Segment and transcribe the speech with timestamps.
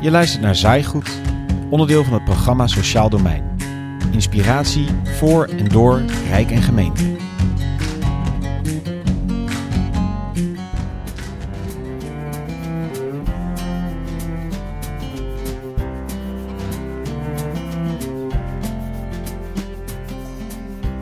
[0.00, 1.10] Je luistert naar Zaaigoed,
[1.70, 3.56] onderdeel van het programma Sociaal Domein.
[4.12, 7.04] Inspiratie voor en door Rijk en Gemeente.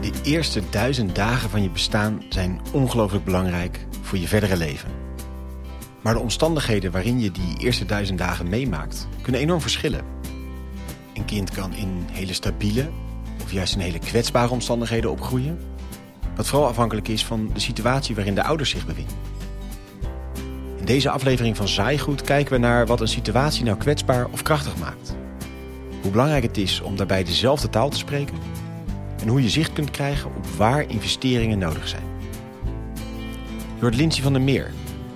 [0.00, 4.90] De eerste duizend dagen van je bestaan zijn ongelooflijk belangrijk voor je verdere leven.
[6.04, 10.04] Maar de omstandigheden waarin je die eerste duizend dagen meemaakt, kunnen enorm verschillen.
[11.14, 12.90] Een kind kan in hele stabiele
[13.42, 15.58] of juist in hele kwetsbare omstandigheden opgroeien.
[16.36, 19.16] Wat vooral afhankelijk is van de situatie waarin de ouders zich bevinden.
[20.78, 24.76] In deze aflevering van Zaaigoed kijken we naar wat een situatie nou kwetsbaar of krachtig
[24.76, 25.14] maakt.
[26.02, 28.36] Hoe belangrijk het is om daarbij dezelfde taal te spreken.
[29.22, 32.04] En hoe je zicht kunt krijgen op waar investeringen nodig zijn.
[33.78, 34.72] Door Lindsay van der Meer,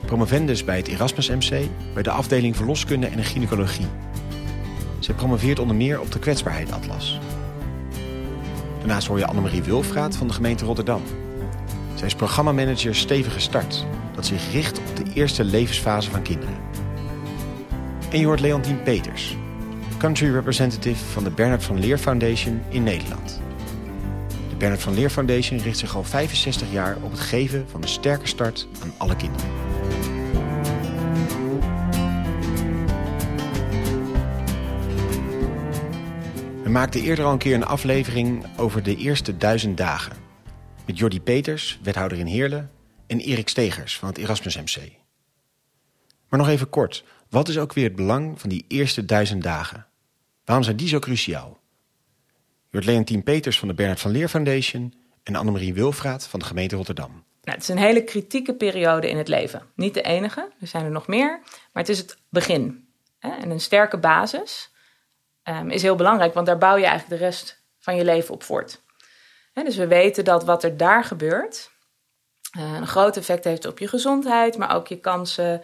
[0.08, 3.86] promovendus bij het Erasmus MC bij de afdeling verloskunde en gynaecologie.
[4.98, 7.20] Zij promoveert onder meer op de kwetsbaarheid atlas.
[8.78, 11.02] Daarnaast hoor je Annemarie Wilfraat van de gemeente Rotterdam.
[11.94, 16.55] Zij is programmamanager Stevige Start, dat zich richt op de eerste levensfase van kinderen.
[18.11, 19.36] En je hoort Leontien Peters,
[19.98, 23.40] country representative van de Bernard van Leer Foundation in Nederland.
[24.48, 27.88] De Bernard van Leer Foundation richt zich al 65 jaar op het geven van een
[27.88, 29.67] sterke start aan alle kinderen.
[36.69, 40.16] We maakten eerder al een keer een aflevering over de eerste duizend dagen.
[40.86, 42.70] Met Jordi Peters, wethouder in Heerlen,
[43.06, 44.92] en Erik Stegers van het Erasmus MC.
[46.28, 49.86] Maar nog even kort, wat is ook weer het belang van die eerste duizend dagen?
[50.44, 51.61] Waarom zijn die zo cruciaal?
[52.70, 56.77] Hoort Leontien Peters van de Bernard van Leer Foundation en Annemarie Wilfraat van de gemeente
[56.77, 57.11] Rotterdam.
[57.11, 59.62] Nou, het is een hele kritieke periode in het leven.
[59.74, 61.41] Niet de enige, er zijn er nog meer,
[61.72, 62.89] maar het is het begin.
[63.19, 64.70] En een sterke basis
[65.48, 68.42] um, is heel belangrijk, want daar bouw je eigenlijk de rest van je leven op
[68.42, 68.83] voort.
[69.52, 71.70] dus we weten dat wat er daar gebeurt
[72.58, 75.62] uh, een groot effect heeft op je gezondheid, maar ook je kansen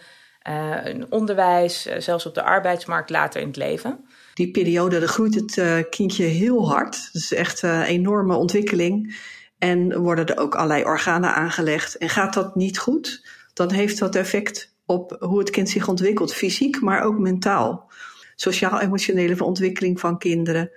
[0.48, 4.08] uh, onderwijs, uh, zelfs op de arbeidsmarkt later in het leven.
[4.34, 7.10] Die periode, dan groeit het kindje heel hard.
[7.12, 9.16] Dat is echt een enorme ontwikkeling.
[9.58, 11.96] En worden er ook allerlei organen aangelegd.
[11.96, 16.34] En gaat dat niet goed, dan heeft dat effect op hoe het kind zich ontwikkelt,
[16.34, 17.92] fysiek, maar ook mentaal
[18.34, 20.70] sociaal-emotionele ontwikkeling van kinderen.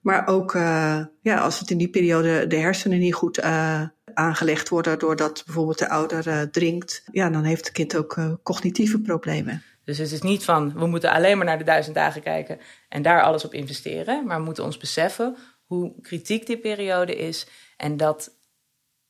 [0.00, 3.82] Maar ook uh, ja, als het in die periode de hersenen niet goed uh,
[4.14, 9.00] aangelegd worden, doordat bijvoorbeeld de ouder uh, drinkt, ja, dan heeft het kind ook cognitieve
[9.00, 9.62] problemen.
[9.84, 13.02] Dus het is niet van we moeten alleen maar naar de duizend dagen kijken en
[13.02, 17.46] daar alles op investeren, maar we moeten ons beseffen hoe kritiek die periode is
[17.76, 18.38] en dat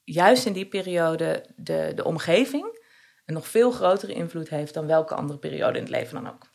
[0.05, 2.79] juist in die periode de, de omgeving
[3.27, 6.50] een nog veel grotere invloed heeft dan welke andere periode in het leven dan ook.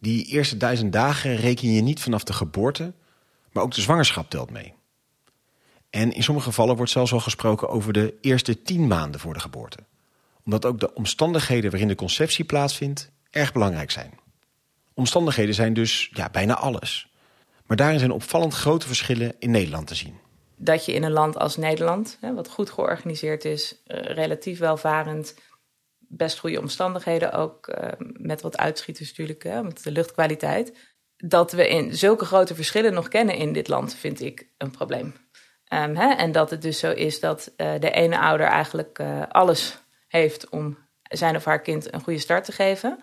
[0.00, 2.92] Die eerste duizend dagen reken je niet vanaf de geboorte,
[3.52, 4.74] maar ook de zwangerschap telt mee.
[5.90, 9.40] En in sommige gevallen wordt zelfs al gesproken over de eerste tien maanden voor de
[9.40, 9.78] geboorte.
[10.44, 14.18] Omdat ook de omstandigheden waarin de conceptie plaatsvindt erg belangrijk zijn.
[14.94, 17.08] Omstandigheden zijn dus ja, bijna alles.
[17.66, 20.18] Maar daarin zijn opvallend grote verschillen in Nederland te zien.
[20.56, 25.34] Dat je in een land als Nederland, wat goed georganiseerd is, eh, relatief welvarend,
[26.12, 30.76] best goede omstandigheden ook, uh, met wat uitschieters natuurlijk, hè, met de luchtkwaliteit.
[31.16, 35.14] Dat we in zulke grote verschillen nog kennen in dit land, vind ik een probleem.
[35.72, 39.22] Um, hè, en dat het dus zo is dat uh, de ene ouder eigenlijk uh,
[39.28, 39.78] alles
[40.08, 42.98] heeft om zijn of haar kind een goede start te geven.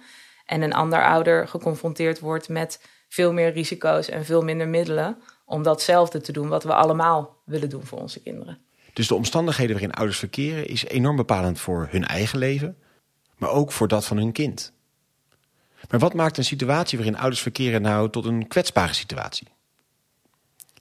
[0.46, 5.64] En een ander ouder geconfronteerd wordt met veel meer risico's en veel minder middelen om
[5.64, 8.60] datzelfde te doen wat we allemaal willen doen voor onze kinderen.
[8.94, 12.78] Dus de omstandigheden waarin ouders verkeren is enorm bepalend voor hun eigen leven,
[13.38, 14.72] maar ook voor dat van hun kind.
[15.90, 19.48] Maar wat maakt een situatie waarin ouders verkeren nou tot een kwetsbare situatie?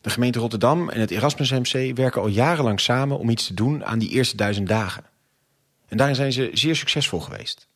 [0.00, 3.84] De gemeente Rotterdam en het Erasmus MC werken al jarenlang samen om iets te doen
[3.84, 5.05] aan die eerste duizend dagen.
[5.89, 7.69] En daarin zijn ze zeer succesvol geweest.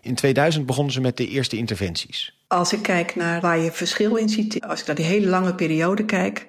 [0.00, 2.38] In 2000 begonnen ze met de eerste interventies.
[2.46, 5.54] Als ik kijk naar waar je verschil in ziet, als ik naar die hele lange
[5.54, 6.46] periode kijk,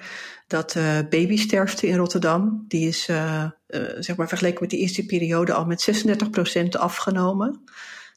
[0.47, 3.43] dat uh, babysterfte in Rotterdam, die is uh,
[3.99, 6.05] zeg maar vergeleken met de eerste periode al met
[6.65, 7.63] 36% afgenomen.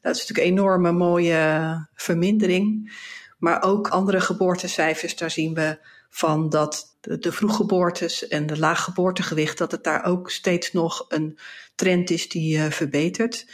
[0.00, 2.92] Dat is natuurlijk een enorme mooie vermindering.
[3.38, 5.78] Maar ook andere geboortecijfers, daar zien we
[6.10, 11.38] van dat de, de vroeggeboortes en de laaggeboortegewicht, dat het daar ook steeds nog een
[11.74, 13.46] trend is die uh, verbetert.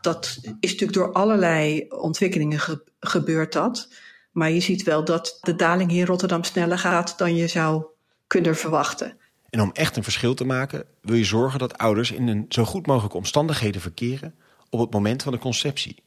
[0.00, 3.88] Dat is natuurlijk door allerlei ontwikkelingen ge gebeurt dat.
[4.32, 7.84] Maar je ziet wel dat de daling hier in Rotterdam sneller gaat dan je zou
[8.26, 9.18] kunnen verwachten.
[9.54, 12.64] En om echt een verschil te maken, wil je zorgen dat ouders in een zo
[12.64, 14.34] goed mogelijke omstandigheden verkeren
[14.70, 16.02] op het moment van de conceptie.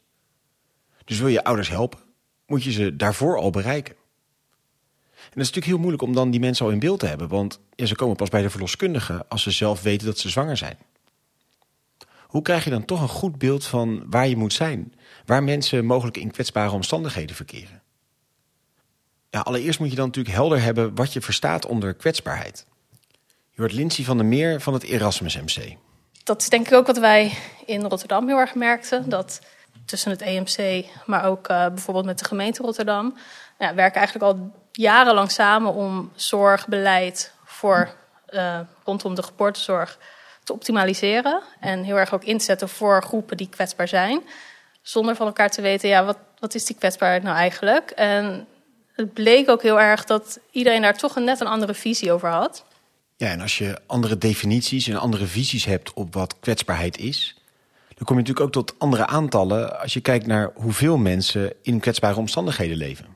[1.04, 1.98] Dus wil je ouders helpen,
[2.46, 3.94] moet je ze daarvoor al bereiken.
[3.94, 7.28] En dat is natuurlijk heel moeilijk om dan die mensen al in beeld te hebben,
[7.28, 10.76] want ze komen pas bij de verloskundige als ze zelf weten dat ze zwanger zijn.
[12.26, 14.94] Hoe krijg je dan toch een goed beeld van waar je moet zijn,
[15.26, 17.82] waar mensen mogelijk in kwetsbare omstandigheden verkeren?
[19.30, 22.66] Ja, allereerst moet je dan natuurlijk helder hebben wat je verstaat onder kwetsbaarheid.
[23.58, 25.76] Je hoort Lindsay van der Meer van het Erasmus MC.
[26.24, 27.32] Dat is denk ik ook wat wij
[27.66, 29.08] in Rotterdam heel erg merkten.
[29.08, 29.40] Dat
[29.84, 33.16] tussen het EMC, maar ook uh, bijvoorbeeld met de gemeente Rotterdam,
[33.58, 37.94] ja, werken eigenlijk al jarenlang samen om zorgbeleid voor
[38.30, 39.98] uh, rondom de geboortezorg
[40.44, 41.42] te optimaliseren.
[41.60, 44.20] En heel erg ook inzetten voor groepen die kwetsbaar zijn.
[44.82, 47.90] Zonder van elkaar te weten, ja, wat, wat is die kwetsbaarheid nou eigenlijk?
[47.90, 48.46] En
[48.92, 52.28] het bleek ook heel erg dat iedereen daar toch een net een andere visie over
[52.28, 52.66] had.
[53.18, 57.36] Ja, en als je andere definities en andere visies hebt op wat kwetsbaarheid is,
[57.94, 61.80] dan kom je natuurlijk ook tot andere aantallen als je kijkt naar hoeveel mensen in
[61.80, 63.06] kwetsbare omstandigheden leven.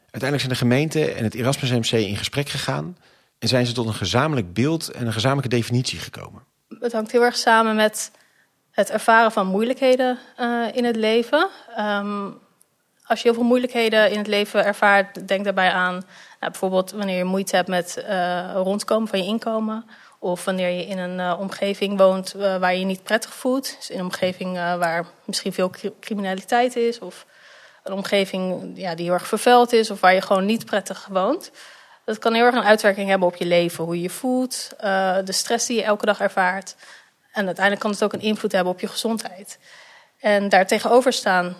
[0.00, 2.96] Uiteindelijk zijn de gemeente en het Erasmus MC in gesprek gegaan
[3.38, 6.42] en zijn ze tot een gezamenlijk beeld en een gezamenlijke definitie gekomen.
[6.80, 8.10] Het hangt heel erg samen met
[8.70, 11.48] het ervaren van moeilijkheden uh, in het leven.
[11.78, 12.38] Um,
[13.06, 16.02] als je heel veel moeilijkheden in het leven ervaart, denk daarbij aan
[16.42, 19.84] nou, bijvoorbeeld wanneer je moeite hebt met uh, rondkomen van je inkomen.
[20.18, 23.76] Of wanneer je in een uh, omgeving woont uh, waar je je niet prettig voelt.
[23.78, 26.98] Dus in een omgeving waar misschien veel criminaliteit is.
[26.98, 27.26] Of
[27.82, 29.90] een omgeving ja, die heel erg vervuild is.
[29.90, 31.50] Of waar je gewoon niet prettig woont.
[32.04, 33.84] Dat kan heel erg een uitwerking hebben op je leven.
[33.84, 34.68] Hoe je je voelt,
[35.24, 36.76] de stress die je elke dag ervaart.
[37.32, 39.58] En uiteindelijk kan het ook een invloed hebben op je gezondheid.
[40.18, 41.56] En daartegenover staan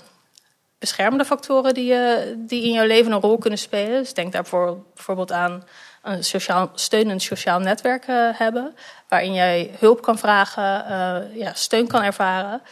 [0.83, 4.03] beschermende factoren die, uh, die in jouw leven een rol kunnen spelen.
[4.03, 5.65] Dus denk daarvoor bijvoorbeeld aan
[6.03, 8.75] een sociaal, steunend sociaal netwerk uh, hebben,
[9.09, 12.63] waarin jij hulp kan vragen, uh, ja, steun kan ervaren.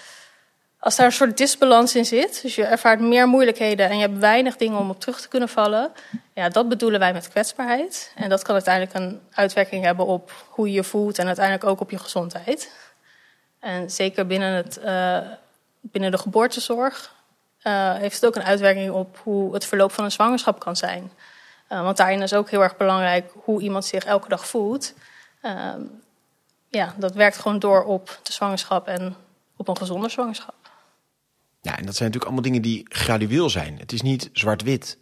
[0.78, 4.18] Als daar een soort disbalans in zit, dus je ervaart meer moeilijkheden en je hebt
[4.18, 5.92] weinig dingen om op terug te kunnen vallen,
[6.34, 8.12] ja, dat bedoelen wij met kwetsbaarheid.
[8.16, 11.80] En dat kan uiteindelijk een uitwerking hebben op hoe je je voelt en uiteindelijk ook
[11.80, 12.70] op je gezondheid.
[13.60, 14.80] En zeker binnen, het,
[15.80, 17.18] binnen de geboortezorg
[17.64, 21.12] uh, heeft het ook een uitwerking op hoe het verloop van een zwangerschap kan zijn.
[21.72, 24.94] Uh, want daarin is ook heel erg belangrijk hoe iemand zich elke dag voelt.
[25.42, 25.74] Uh,
[26.68, 29.16] ja, dat werkt gewoon door op de zwangerschap en
[29.56, 30.54] op een gezonde zwangerschap.
[31.60, 33.78] Ja, en dat zijn natuurlijk allemaal dingen die gradueel zijn.
[33.78, 34.98] Het is niet zwart-wit.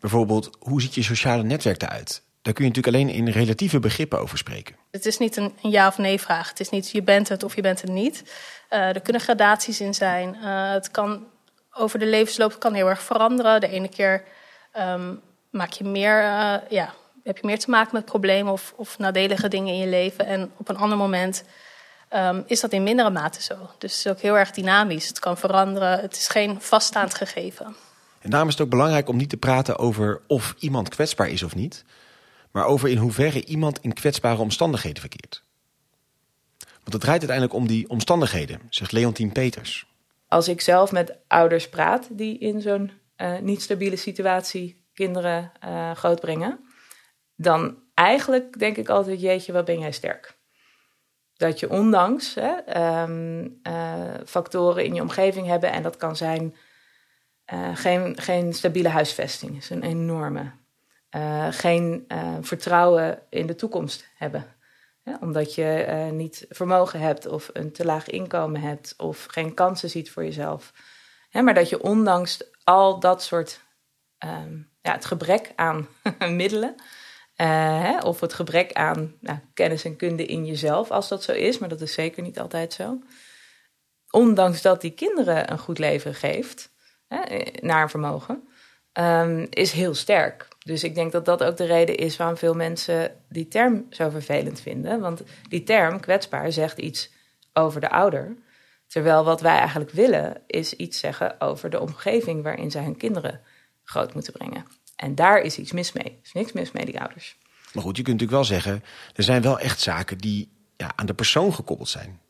[0.00, 2.22] Bijvoorbeeld, hoe ziet je sociale netwerk eruit?
[2.42, 4.76] Daar kun je natuurlijk alleen in relatieve begrippen over spreken.
[4.90, 6.48] Het is niet een, een ja of nee vraag.
[6.48, 8.32] Het is niet je bent het of je bent het niet.
[8.68, 10.34] er kunnen gradaties in zijn.
[10.34, 11.26] het kan
[11.72, 13.60] over de levensloop kan heel erg veranderen.
[13.60, 14.24] De ene keer
[14.78, 15.20] um,
[15.50, 19.48] maak je meer, uh, ja, heb je meer te maken met problemen of, of nadelige
[19.48, 20.26] dingen in je leven.
[20.26, 21.44] En op een ander moment
[22.14, 23.54] um, is dat in mindere mate zo.
[23.78, 25.08] Dus het is ook heel erg dynamisch.
[25.08, 26.00] Het kan veranderen.
[26.00, 27.76] Het is geen vaststaand gegeven.
[28.20, 31.42] En daarom is het ook belangrijk om niet te praten over of iemand kwetsbaar is
[31.42, 31.84] of niet,
[32.50, 35.42] maar over in hoeverre iemand in kwetsbare omstandigheden verkeert.
[36.58, 39.86] Want het draait uiteindelijk om die omstandigheden, zegt Leontien Peters
[40.32, 45.90] als ik zelf met ouders praat die in zo'n uh, niet stabiele situatie kinderen uh,
[45.90, 46.60] grootbrengen,
[47.36, 50.38] dan eigenlijk denk ik altijd: jeetje, wat ben jij sterk.
[51.36, 56.54] Dat je ondanks hè, um, uh, factoren in je omgeving hebben, en dat kan zijn
[57.74, 60.52] geen, geen stabiele huisvesting, is een enorme.
[61.50, 62.06] geen
[62.40, 64.46] vertrouwen in de toekomst hebben
[65.20, 69.90] omdat je uh, niet vermogen hebt of een te laag inkomen hebt of geen kansen
[69.90, 70.72] ziet voor jezelf.
[71.30, 73.60] maar dat je ondanks al dat soort,
[74.24, 76.74] um, ja, het gebrek aan middelen
[77.36, 81.58] uh, of het gebrek aan nou, kennis en kunde in jezelf, als dat zo is,
[81.58, 82.98] maar dat is zeker niet altijd zo.
[84.10, 86.70] Ondanks dat die kinderen een goed leven geeft,
[87.60, 88.48] naar vermogen,
[88.92, 90.48] um, is heel sterk.
[90.64, 94.10] Dus ik denk dat dat ook de reden is waarom veel mensen die term zo
[94.10, 95.00] vervelend vinden.
[95.00, 97.10] Want die term, kwetsbaar, zegt iets
[97.52, 98.36] over de ouder.
[98.86, 103.40] Terwijl wat wij eigenlijk willen, is iets zeggen over de omgeving waarin zij hun kinderen
[103.84, 104.66] groot moeten brengen.
[104.96, 106.04] En daar is iets mis mee.
[106.04, 107.36] Er is niks mis mee, die ouders.
[107.72, 111.06] Maar goed, je kunt natuurlijk wel zeggen, er zijn wel echt zaken die ja, aan
[111.06, 112.20] de persoon gekoppeld zijn.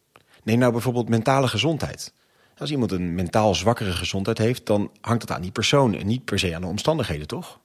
[0.42, 2.12] Neem nou bijvoorbeeld mentale gezondheid.
[2.58, 6.24] Als iemand een mentaal zwakkere gezondheid heeft, dan hangt dat aan die persoon en niet
[6.24, 7.60] per se aan de omstandigheden, toch?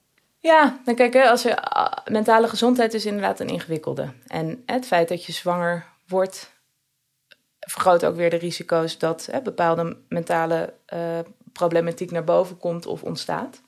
[0.48, 1.58] Ja, dan kijk, als je,
[2.12, 4.14] mentale gezondheid is inderdaad een ingewikkelde.
[4.28, 6.52] En het feit dat je zwanger wordt,
[7.60, 11.20] vergroot ook weer de risico's dat hè, bepaalde mentale uh,
[11.54, 13.62] problematiek naar boven komt of ontstaat.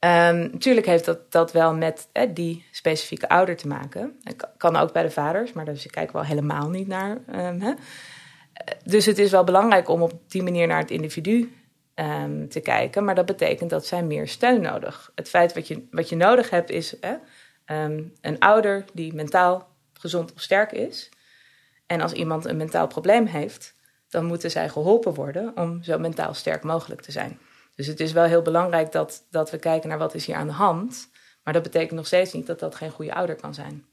[0.00, 4.20] Natuurlijk heeft dat, dat wel met hè, die specifieke ouder te maken.
[4.56, 7.10] Kan ook bij de vaders, maar daar kijken we wel helemaal niet naar.
[7.10, 7.72] Um, hè.
[8.84, 11.65] Dus het is wel belangrijk om op die manier naar het individu
[11.96, 13.04] ehm, te kijken.
[13.04, 15.12] Maar dat betekent dat zij meer steun nodig.
[15.14, 17.14] Het feit wat je, wat je nodig hebt is hè,
[17.64, 21.10] ehm, een ouder die mentaal gezond of sterk is.
[21.86, 23.74] En als iemand een mentaal probleem heeft,
[24.08, 27.38] dan moeten zij geholpen worden om zo mentaal sterk mogelijk te zijn.
[27.74, 30.46] Dus het is wel heel belangrijk dat, dat we kijken naar wat is hier aan
[30.46, 31.08] de hand.
[31.42, 33.84] Maar dat betekent nog steeds niet dat dat geen goede ouder kan zijn.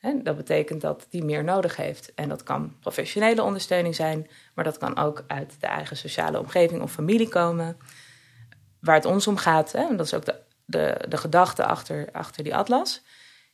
[0.00, 2.14] Dat betekent dat die meer nodig heeft.
[2.14, 6.82] En dat kan professionele ondersteuning zijn, maar dat kan ook uit de eigen sociale omgeving
[6.82, 7.76] of familie komen.
[8.80, 12.44] Waar het ons om gaat, en dat is ook de, de, de gedachte achter, achter
[12.44, 13.02] die atlas,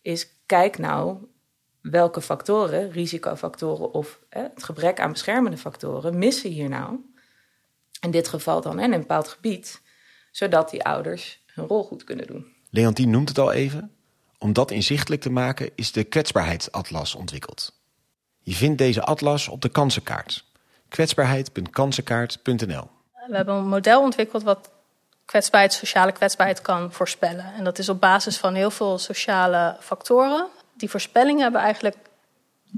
[0.03, 1.17] is kijk nou
[1.81, 6.97] welke factoren, risicofactoren of het gebrek aan beschermende factoren, missen hier nou.
[8.01, 9.83] In dit geval dan in een bepaald gebied,
[10.31, 12.47] zodat die ouders hun rol goed kunnen doen.
[12.71, 13.96] Leontien noemt het al even.
[14.39, 17.73] Om dat inzichtelijk te maken is de kwetsbaarheidsatlas ontwikkeld.
[18.43, 20.45] Je vindt deze atlas op de kansenkaart.
[20.89, 22.89] kwetsbaarheid.kansenkaart.nl
[23.27, 24.71] We hebben een model ontwikkeld wat
[25.25, 27.55] kwetsbaarheid, sociale kwetsbaarheid kan voorspellen.
[27.55, 30.47] En dat is op basis van heel veel sociale factoren.
[30.75, 31.97] Die voorspellingen hebben we eigenlijk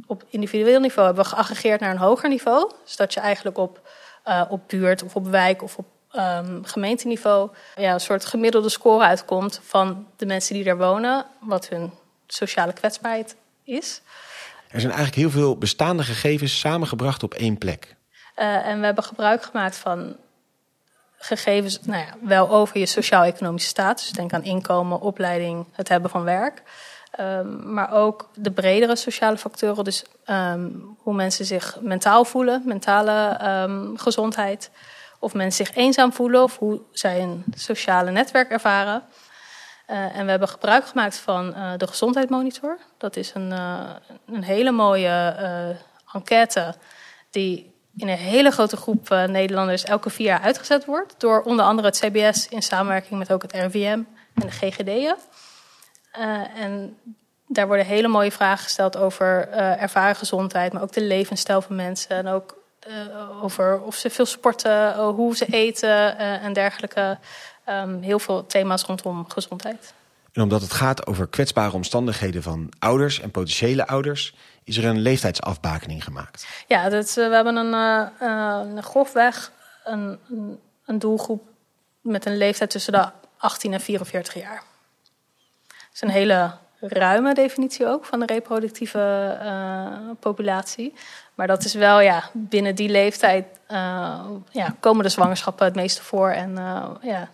[0.07, 2.71] op individueel niveau hebben we geaggregeerd naar een hoger niveau.
[2.85, 3.89] Dus dat je eigenlijk op,
[4.27, 9.05] uh, op buurt of op wijk of op um, gemeenteniveau ja, een soort gemiddelde score
[9.05, 11.93] uitkomt van de mensen die daar wonen, wat hun
[12.27, 14.03] sociale kwetsbaarheid is.
[14.69, 17.97] Er zijn eigenlijk heel veel bestaande gegevens samengebracht op één plek.
[18.37, 20.17] Uh, en we hebben gebruik gemaakt van
[21.19, 24.11] gegevens, nou ja, wel over je sociaal-economische status.
[24.11, 26.63] Denk aan inkomen, opleiding, het hebben van werk.
[27.21, 33.41] Um, maar ook de bredere sociale factoren, dus um, hoe mensen zich mentaal voelen, mentale
[33.63, 34.71] um, gezondheid
[35.19, 39.03] of mensen zich eenzaam voelen of hoe zij een sociale netwerk ervaren.
[39.91, 42.79] Uh, en we hebben gebruik gemaakt van uh, de gezondheidsmonitor.
[42.99, 43.91] Dat is een, uh,
[44.27, 45.37] een hele mooie
[46.13, 46.75] enquête
[47.31, 51.15] die in een hele grote groep Nederlanders elke vier jaar uitgezet wordt.
[51.19, 54.03] Door onder andere het CBS in samenwerking met ook het RIVM
[54.35, 55.17] en de GGD'en.
[56.57, 56.99] en
[57.47, 62.17] daar worden hele mooie vragen gesteld over ervaren gezondheid, maar ook de levensstijl van mensen.
[62.17, 62.58] En ook
[62.89, 67.19] uh, over of ze veel sporten, uh, hoe ze eten uh, en dergelijke.
[67.69, 69.95] Um, heel veel thema's rondom gezondheid.
[70.33, 75.01] En omdat het gaat over kwetsbare omstandigheden van ouders en potentiële ouders, is er een
[75.01, 76.47] leeftijdsafbakening gemaakt.
[76.67, 77.73] Ja, dat, we hebben een,
[78.77, 79.53] een grofweg
[79.85, 80.19] een,
[80.87, 81.43] een doelgroep
[82.01, 83.09] met een leeftijd tussen de
[83.39, 84.63] 18 en 44 jaar.
[85.67, 90.93] Dat is een hele ruime definitie ook van de reproductieve uh, populatie.
[91.35, 96.03] Maar dat is wel, ja, binnen die leeftijd uh, ja, komen de zwangerschappen het meeste
[96.03, 96.31] voor.
[96.31, 97.31] En uh, ja,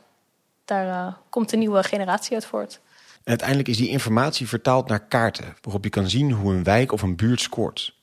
[0.65, 2.81] daar komt een nieuwe generatie uit voort.
[3.25, 6.93] En uiteindelijk is die informatie vertaald naar kaarten, waarop je kan zien hoe een wijk
[6.93, 7.95] of een buurt scoort.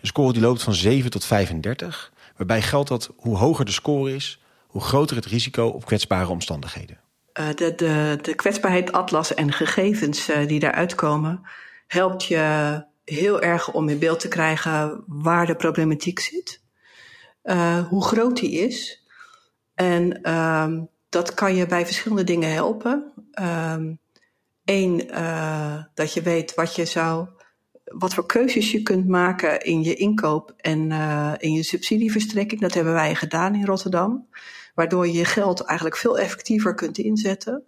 [0.00, 4.14] Een score die loopt van 7 tot 35, waarbij geldt dat hoe hoger de score
[4.14, 6.98] is, hoe groter het risico op kwetsbare omstandigheden.
[7.40, 8.90] Uh, de, de, de kwetsbaarheid
[9.34, 11.42] en gegevens uh, die daaruit komen,
[11.86, 16.60] helpt je heel erg om in beeld te krijgen waar de problematiek zit,
[17.44, 19.04] uh, hoe groot die is.
[19.74, 20.72] En uh,
[21.08, 23.12] dat kan je bij verschillende dingen helpen.
[24.64, 27.28] Eén, uh, dat je weet wat je zou,
[27.84, 30.90] wat voor keuzes je kunt maken in je inkoop en
[31.38, 32.60] in je subsidieverstrekking.
[32.60, 34.28] Dat hebben wij gedaan in Rotterdam.
[34.74, 37.62] Waardoor je je geld eigenlijk veel effectiever kunt inzetten.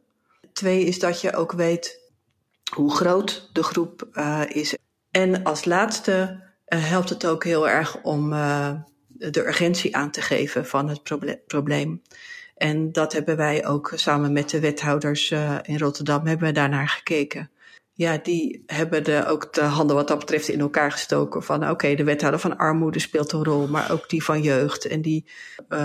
[0.52, 2.00] Twee is dat je ook weet
[2.74, 4.76] hoe groot de groep uh, is
[5.10, 8.72] en als laatste uh, helpt het ook heel erg om uh,
[9.08, 11.02] de urgentie aan te geven van het
[11.46, 12.02] probleem.
[12.56, 15.30] En dat hebben wij ook samen met de wethouders
[15.62, 17.50] in Rotterdam hebben we daarnaar gekeken.
[17.98, 21.42] Ja, die hebben de, ook de handen wat dat betreft in elkaar gestoken.
[21.42, 24.86] Van oké, okay, de wethouder van armoede speelt een rol, maar ook die van jeugd
[24.86, 25.24] en die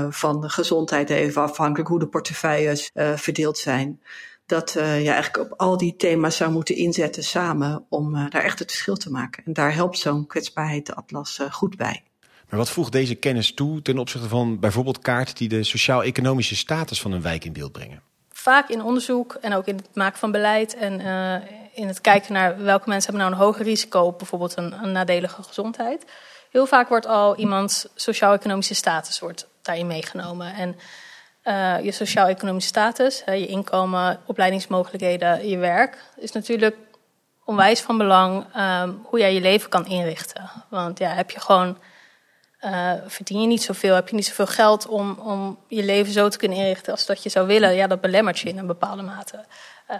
[0.09, 3.99] van gezondheid, even afhankelijk hoe de portefeuilles verdeeld zijn
[4.51, 8.43] dat uh, je eigenlijk op al die thema's zou moeten inzetten samen om uh, daar
[8.43, 9.43] echt het verschil te maken.
[9.45, 12.03] En daar helpt zo'n kwetsbaarheidsatlas uh, goed bij.
[12.49, 17.01] Maar wat voegt deze kennis toe ten opzichte van bijvoorbeeld kaarten die de sociaal-economische status
[17.01, 18.01] van een wijk in beeld brengen?
[18.29, 20.99] Vaak in onderzoek en ook in het maken van beleid en
[21.73, 24.91] in het kijken naar welke mensen hebben nou een hoger risico op bijvoorbeeld een, een
[24.91, 26.05] nadelige gezondheid.
[26.51, 30.53] Heel vaak wordt al iemands sociaal-economische status wordt daarin meegenomen.
[30.53, 30.75] En
[31.43, 36.75] uh, je sociaal-economische status, uh, je inkomen, opleidingsmogelijkheden, je werk, is natuurlijk
[37.45, 40.49] onwijs van belang um, hoe jij je leven kan inrichten.
[40.69, 41.77] Want ja, heb je gewoon,
[42.61, 46.29] uh, verdien je niet zoveel, heb je niet zoveel geld om, om je leven zo
[46.29, 49.01] te kunnen inrichten als dat je zou willen, ja, dat belemmert je in een bepaalde
[49.01, 49.45] mate.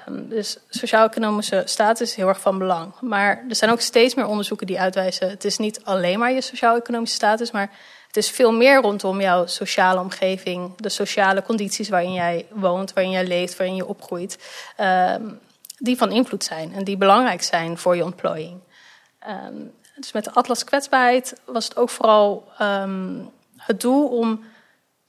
[0.08, 2.94] Um, dus sociaal-economische status is heel erg van belang.
[3.02, 6.42] Maar er zijn ook steeds meer onderzoeken die uitwijzen: het is niet alleen maar je
[6.42, 7.72] sociaal-economische status, maar
[8.12, 13.12] Het is veel meer rondom jouw sociale omgeving, de sociale condities waarin jij woont, waarin
[13.12, 14.38] jij leeft, waarin je opgroeit,
[14.76, 15.24] ehm,
[15.78, 18.60] die van invloed zijn en die belangrijk zijn voor je ontplooiing.
[19.20, 19.56] Ehm,
[19.96, 23.16] dus met de Atlas Kwetsbaarheid was het ook vooral ehm,
[23.58, 24.44] het doel om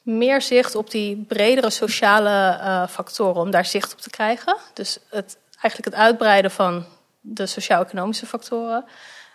[0.02, 4.56] meer zicht op die bredere sociale uh, factoren, om daar zicht op te krijgen.
[4.74, 6.84] Dus het, eigenlijk het uitbreiden van
[7.20, 8.84] de sociaal-economische factoren.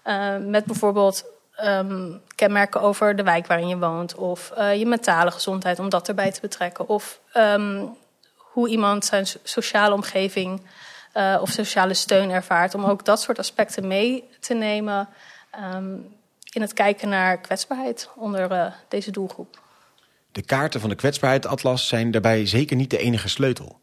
[0.06, 1.26] Uh, met bijvoorbeeld
[1.64, 6.08] um, kenmerken over de wijk waarin je woont, of uh, je mentale gezondheid, om dat
[6.08, 6.90] erbij te betrekken.
[6.90, 7.98] Of um,
[8.36, 10.62] hoe iemand zijn sociale omgeving
[11.42, 15.10] of sociale steun ervaart, om ook dat soort aspecten mee te nemen
[15.74, 16.16] um,
[16.52, 19.60] in het kijken naar kwetsbaarheid onder deze doelgroep.
[20.38, 23.82] De kaarten van de kwetsbaarheid-atlas zijn daarbij zeker niet de enige sleutel.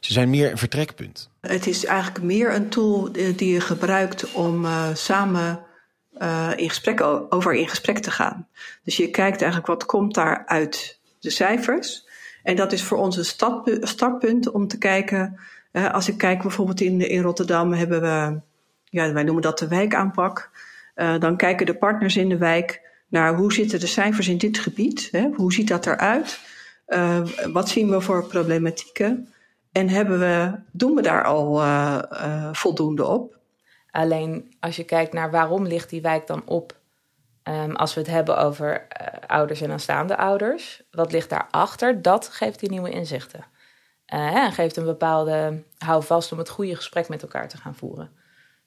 [0.00, 1.30] Ze zijn meer een vertrekpunt.
[1.40, 5.60] Het is eigenlijk meer een tool die je gebruikt om uh, samen
[6.18, 8.48] uh, in gesprek, over in gesprek te gaan.
[8.82, 12.08] Dus je kijkt eigenlijk wat komt daar uit de cijfers.
[12.42, 15.40] En dat is voor ons een startpunt om te kijken.
[15.92, 18.40] Als ik kijk bijvoorbeeld in, in Rotterdam hebben we,
[18.84, 20.50] ja, wij noemen dat de wijkaanpak.
[20.94, 25.08] Dan kijken de partners in de wijk naar hoe zitten de cijfers in dit gebied?
[25.12, 25.28] Hè?
[25.34, 26.40] Hoe ziet dat eruit?
[26.88, 27.20] Uh,
[27.52, 29.32] wat zien we voor problematieken?
[29.72, 33.38] En hebben we, doen we daar al uh, uh, voldoende op?
[33.90, 36.76] Alleen als je kijkt naar waarom ligt die wijk dan op,
[37.44, 38.86] um, als we het hebben over
[39.26, 42.02] ouders en aanstaande ouders, wat ligt daarachter?
[42.02, 43.44] Dat geeft die nieuwe inzichten.
[44.06, 48.10] en geeft een bepaalde houvast om het goede gesprek met elkaar te gaan voeren.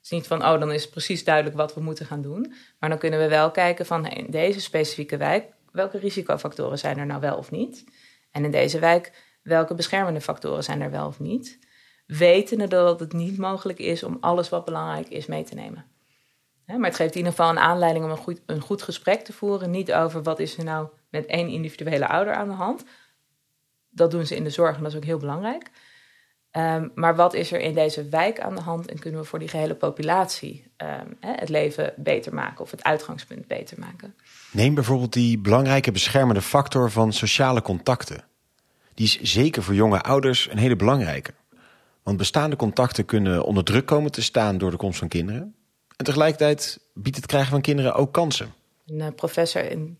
[0.02, 2.54] Is niet van, oh, dan is precies duidelijk wat we moeten gaan doen.
[2.78, 7.06] Maar dan kunnen we wel kijken van, in deze specifieke wijk, welke risicofactoren zijn er
[7.06, 7.84] nou wel of niet?
[8.30, 11.58] En in deze wijk, welke beschermende factoren zijn er wel of niet?
[12.06, 15.84] Wetende dat het niet mogelijk is om alles wat belangrijk is mee te nemen.
[16.66, 19.32] Maar het geeft in ieder geval een aanleiding om een goed, een goed gesprek te
[19.32, 19.70] voeren.
[19.70, 22.84] Niet over wat is er nou met één individuele ouder aan de hand.
[23.90, 25.70] Dat doen ze in de zorg en dat is ook heel belangrijk.
[26.52, 29.38] Um, maar wat is er in deze wijk aan de hand en kunnen we voor
[29.38, 34.14] die gehele populatie um, het leven beter maken of het uitgangspunt beter maken?
[34.52, 38.24] Neem bijvoorbeeld die belangrijke beschermende factor van sociale contacten.
[38.94, 41.34] Die is zeker voor jonge ouders een hele belangrijke.
[42.02, 45.54] Want bestaande contacten kunnen onder druk komen te staan door de komst van kinderen.
[45.96, 48.52] En tegelijkertijd biedt het krijgen van kinderen ook kansen.
[48.86, 49.98] Een uh, professor in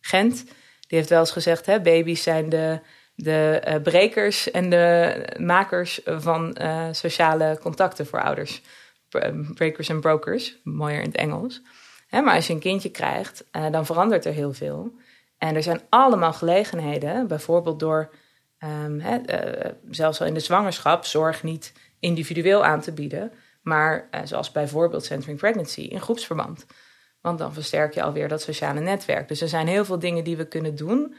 [0.00, 0.44] Gent
[0.92, 2.80] die heeft wel eens gezegd: hè, baby's zijn de
[3.14, 8.62] de uh, brekers en de makers van uh, sociale contacten voor ouders.
[9.54, 11.62] Breakers en brokers, mooier in het Engels.
[12.06, 14.92] Hè, maar als je een kindje krijgt, dan verandert er heel veel.
[15.38, 18.14] En er zijn allemaal gelegenheden, bijvoorbeeld door
[18.84, 19.18] um, hè,
[19.90, 25.38] zelfs al in de zwangerschap, zorg niet individueel aan te bieden, maar zoals bijvoorbeeld Centering
[25.38, 26.66] Pregnancy in groepsverband.
[27.20, 29.28] Want dan versterk je alweer dat sociale netwerk.
[29.28, 31.14] Dus er zijn heel veel dingen die we kunnen doen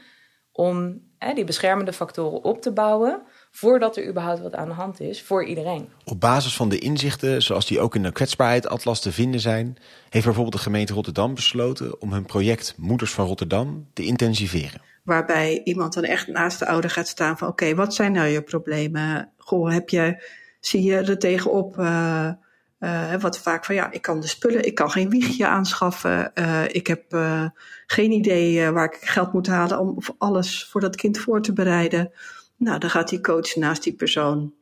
[0.56, 5.00] om hè, die beschermende factoren op te bouwen voordat er überhaupt wat aan de hand
[5.00, 5.88] is voor iedereen.
[6.04, 9.76] Op basis van de inzichten, zoals die ook in de kwetsbaarheid-atlas te vinden zijn,
[10.08, 14.80] heeft bijvoorbeeld de gemeente Rotterdam besloten om hun project Moeders van Rotterdam te intensiveren.
[15.02, 18.28] Waarbij iemand dan echt naast de ouder gaat staan van oké, okay, wat zijn nou
[18.28, 19.32] je problemen?
[19.38, 20.24] Goh, heb je,
[20.60, 21.78] zie je er tegenop?
[21.78, 22.30] Uh,
[22.84, 26.30] uh, wat vaak van ja, ik kan de spullen, ik kan geen wiegje aanschaffen.
[26.34, 27.46] Uh, ik heb uh,
[27.86, 32.12] geen idee waar ik geld moet halen om alles voor dat kind voor te bereiden.
[32.56, 34.54] Nou, dan gaat die coach naast die persoon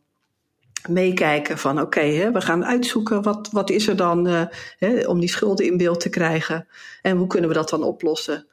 [0.89, 4.27] meekijken van oké, we gaan uitzoeken wat, wat is er dan
[4.79, 6.67] hè, om die schulden in beeld te krijgen.
[7.03, 8.47] En hoe kunnen we dat dan oplossen?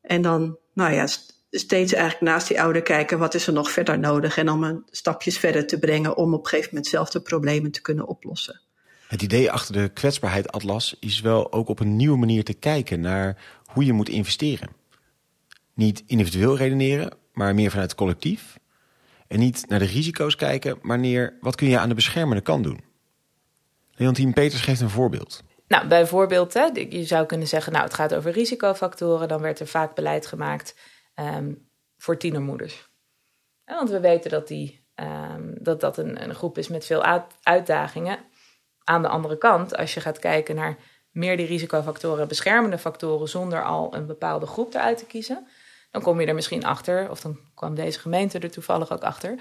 [0.00, 1.06] En dan, nou ja,
[1.50, 4.36] steeds eigenlijk naast die ouder kijken wat is er nog verder nodig.
[4.36, 7.70] En om een stapjes verder te brengen om op een gegeven moment zelf de problemen
[7.70, 8.63] te kunnen oplossen.
[9.14, 13.00] Het idee achter de kwetsbaarheid atlas is wel ook op een nieuwe manier te kijken
[13.00, 14.68] naar hoe je moet investeren.
[15.74, 18.58] Niet individueel redeneren, maar meer vanuit het collectief.
[19.26, 22.64] En niet naar de risico's kijken, maar neer wat kun je aan de beschermende kant
[22.64, 22.84] doen.
[23.92, 25.42] Leontien Peters geeft een voorbeeld.
[25.68, 29.28] Nou, bijvoorbeeld, hè, je zou kunnen zeggen, nou, het gaat over risicofactoren.
[29.28, 30.76] Dan werd er vaak beleid gemaakt
[31.14, 32.88] um, voor tienermoeders.
[33.64, 38.18] Want we weten dat die, um, dat, dat een, een groep is met veel uitdagingen.
[38.84, 40.76] Aan de andere kant, als je gaat kijken naar
[41.10, 45.46] meer die risicofactoren, beschermende factoren, zonder al een bepaalde groep eruit te kiezen,
[45.90, 49.38] dan kom je er misschien achter, of dan kwam deze gemeente er toevallig ook achter,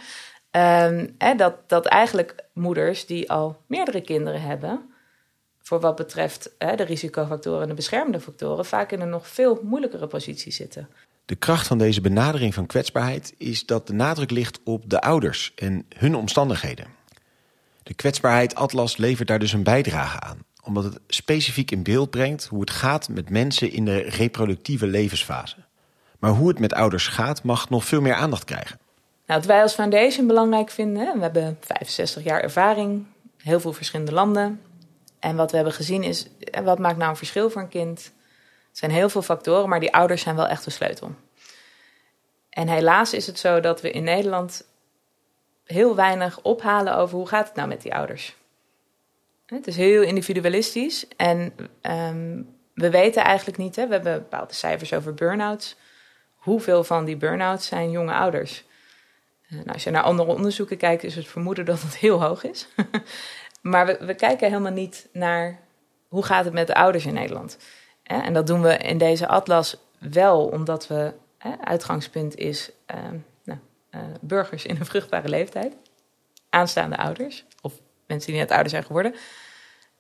[1.18, 4.94] hè, dat, dat eigenlijk moeders die al meerdere kinderen hebben,
[5.60, 10.08] voor wat betreft de risicofactoren en de beschermende factoren, vaak in een nog veel moeilijkere
[10.08, 10.90] positie zitten.
[11.26, 15.54] De kracht van deze benadering van kwetsbaarheid is dat de nadruk ligt op de ouders
[15.56, 16.88] en hun omstandigheden.
[17.84, 22.46] De kwetsbaarheid Atlas levert daar dus een bijdrage aan, omdat het specifiek in beeld brengt
[22.46, 25.56] hoe het gaat met mensen in de reproductieve levensfase.
[26.20, 28.80] Maar hoe het met ouders gaat, mag nog veel meer aandacht krijgen.
[29.26, 33.06] Nou, wat wij als foundation belangrijk vinden, we hebben 65 jaar ervaring,
[33.38, 34.62] heel veel verschillende landen.
[35.20, 36.28] En wat we hebben gezien is,
[36.64, 38.12] wat maakt nou een verschil voor een kind?
[38.72, 41.16] Er zijn heel veel factoren, maar die ouders zijn wel echt de sleutel.
[42.50, 44.66] En helaas is het zo dat we in Nederland
[45.66, 48.36] heel weinig ophalen over hoe gaat het nou met die ouders.
[49.46, 52.42] Het is heel individualistisch en ehm,
[52.74, 55.76] we weten eigenlijk niet, hè, we hebben bepaalde cijfers over burn-outs.
[56.36, 58.66] Hoeveel van die burn-outs zijn jonge ouders?
[59.48, 62.44] Eh, nou, als je naar andere onderzoeken kijkt, is het vermoeden dat het heel hoog
[62.44, 62.68] is.
[63.62, 65.60] maar we, we, kijken helemaal niet naar
[66.08, 67.58] hoe gaat het met de ouders in Nederland.
[68.04, 71.14] En dat doen we in deze atlas wel, omdat we
[71.64, 73.18] uitgangspunt is ehm,
[73.96, 75.76] uh, burgers in een vruchtbare leeftijd,
[76.50, 77.74] aanstaande ouders of
[78.08, 79.16] mensen die net ouder zijn geworden.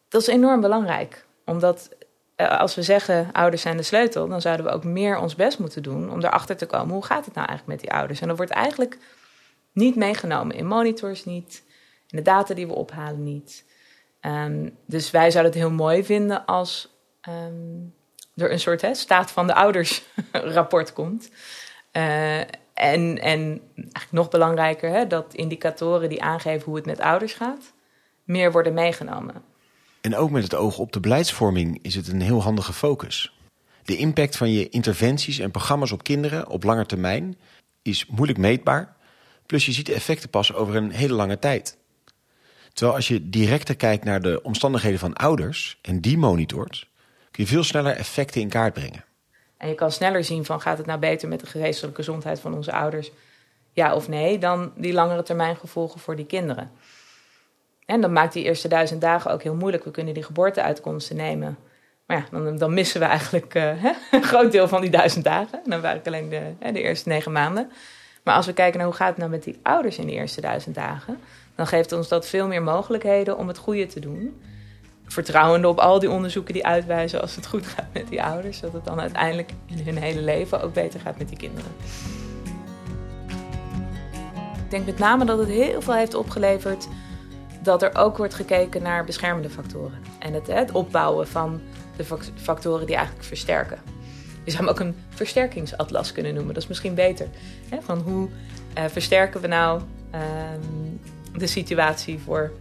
[0.09, 1.89] Dat is enorm belangrijk, omdat
[2.37, 5.59] uh, als we zeggen ouders zijn de sleutel, dan zouden we ook meer ons best
[5.59, 8.21] moeten doen om erachter te komen hoe gaat het nou eigenlijk met die ouders.
[8.21, 8.97] En dat wordt eigenlijk
[9.71, 11.63] niet meegenomen in monitors, niet
[12.07, 13.65] in de data die we ophalen, niet.
[14.21, 16.89] Um, dus wij zouden het heel mooi vinden als
[17.29, 17.93] um,
[18.35, 21.29] er een soort staat van de ouders rapport komt.
[21.91, 22.41] Uh,
[22.73, 27.73] en, en eigenlijk nog belangrijker, hè, dat indicatoren die aangeven hoe het met ouders gaat,
[28.23, 29.43] meer worden meegenomen.
[30.01, 33.37] En ook met het oog op de beleidsvorming is het een heel handige focus.
[33.83, 37.37] De impact van je interventies en programma's op kinderen op lange termijn
[37.81, 38.95] is moeilijk meetbaar.
[39.45, 41.77] Plus je ziet de effecten pas over een hele lange tijd.
[42.73, 46.87] Terwijl als je directer kijkt naar de omstandigheden van ouders en die monitort,
[47.31, 49.05] kun je veel sneller effecten in kaart brengen.
[49.63, 52.53] En je kan sneller zien van gaat het nou beter met de geestelijke gezondheid van
[52.53, 53.11] onze ouders,
[53.71, 56.71] ja of nee, dan die langere termijn gevolgen voor die kinderen.
[57.85, 59.83] En dat maakt die eerste duizend dagen ook heel moeilijk.
[59.83, 61.57] We kunnen die geboorteuitkomsten nemen.
[62.05, 65.61] Maar ja, dan, dan missen we eigenlijk uh, een groot deel van die duizend dagen.
[65.65, 67.71] Dan werk alleen de, de eerste negen maanden.
[68.23, 70.41] Maar als we kijken naar hoe gaat het nou met die ouders in de eerste
[70.41, 71.19] duizend dagen,
[71.55, 74.41] dan geeft ons dat veel meer mogelijkheden om het goede te doen
[75.13, 78.73] vertrouwende op al die onderzoeken die uitwijzen als het goed gaat met die ouders, dat
[78.73, 81.71] het dan uiteindelijk in hun hele leven ook beter gaat met die kinderen.
[84.63, 86.87] Ik denk met name dat het heel veel heeft opgeleverd
[87.61, 91.61] dat er ook wordt gekeken naar beschermende factoren en het, het opbouwen van
[91.95, 93.77] de factoren die eigenlijk versterken.
[94.43, 96.53] Je zou hem ook een versterkingsatlas kunnen noemen.
[96.53, 97.27] Dat is misschien beter.
[97.79, 98.29] Van hoe
[98.77, 99.81] uh, versterken we nou
[100.15, 100.21] uh,
[101.37, 102.51] de situatie voor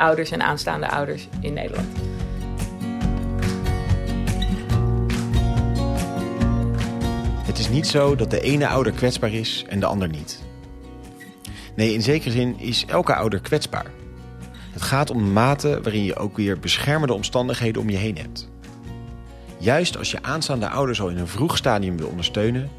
[0.00, 1.88] ouders en aanstaande ouders in Nederland.
[7.46, 10.42] Het is niet zo dat de ene ouder kwetsbaar is en de ander niet.
[11.76, 13.90] Nee, in zekere zin is elke ouder kwetsbaar.
[14.70, 18.48] Het gaat om de mate waarin je ook weer beschermende omstandigheden om je heen hebt.
[19.58, 22.70] Juist als je aanstaande ouders al in een vroeg stadium wil ondersteunen,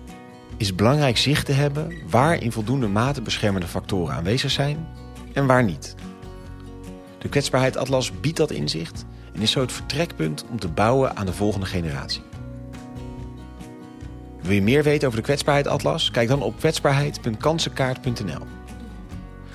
[0.58, 4.88] is het belangrijk zicht te hebben waar in voldoende mate beschermende factoren aanwezig zijn
[5.34, 5.96] en waar niet.
[7.22, 11.26] De kwetsbaarheid Atlas biedt dat inzicht en is zo het vertrekpunt om te bouwen aan
[11.26, 12.22] de volgende generatie.
[14.42, 16.12] Wil je meer weten over de kwetsbaarheid Atlas?
[16.12, 18.46] Kijk dan op kwetsbaarheid.kansenkaart.nl.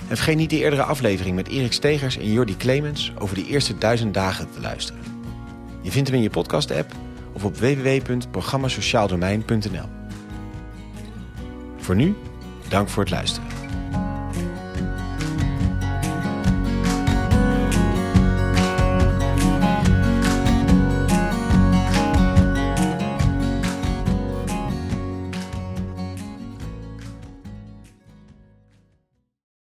[0.09, 3.79] En vergeet niet de eerdere aflevering met Erik Stegers en Jordi Clemens over de eerste
[3.79, 5.00] duizend dagen te luisteren.
[5.83, 6.92] Je vindt hem in je podcast-app
[7.33, 9.88] of op www.programmasociaaldomein.nl.
[11.76, 12.16] Voor nu,
[12.68, 13.46] dank voor het luisteren.